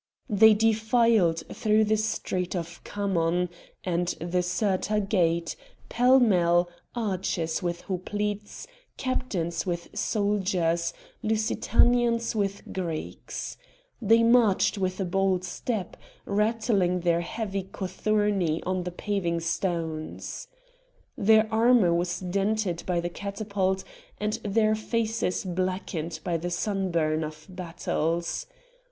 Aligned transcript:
They 0.31 0.55
defiled 0.55 1.43
through 1.53 1.83
the 1.83 1.95
street 1.95 2.55
of 2.55 2.83
Khamon, 2.83 3.49
and 3.83 4.07
the 4.19 4.41
Cirta 4.41 4.99
gate, 4.99 5.55
pell 5.89 6.19
mell, 6.19 6.69
archers 6.95 7.61
with 7.61 7.81
hoplites, 7.81 8.65
captains 8.97 9.63
with 9.67 9.89
soldiers, 9.95 10.95
Lusitanians 11.21 12.33
with 12.35 12.73
Greeks. 12.73 13.57
They 14.01 14.23
marched 14.23 14.79
with 14.79 14.99
a 14.99 15.05
bold 15.05 15.43
step, 15.43 15.95
rattling 16.25 17.01
their 17.01 17.21
heavy 17.21 17.61
cothurni 17.65 18.59
on 18.65 18.85
the 18.85 18.91
paving 18.91 19.39
stones. 19.41 20.47
Their 21.15 21.47
armour 21.53 21.93
was 21.93 22.19
dented 22.19 22.81
by 22.87 23.01
the 23.01 23.09
catapult, 23.09 23.83
and 24.19 24.33
their 24.43 24.73
faces 24.73 25.45
blackened 25.45 26.21
by 26.23 26.37
the 26.37 26.49
sunburn 26.49 27.23
of 27.23 27.45
battles. 27.47 28.47